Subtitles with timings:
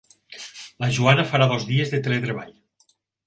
[0.83, 2.51] La Joana farà dos dies de teletreball.